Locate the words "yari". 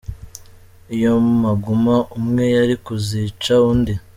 2.55-2.75